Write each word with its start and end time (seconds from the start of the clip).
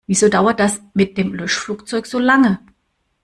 Wieso 0.07 0.29
dauert 0.29 0.59
das 0.59 0.81
mit 0.95 1.15
dem 1.19 1.35
Löschflugzeug 1.35 2.07
so 2.07 2.17
lange? 2.17 2.57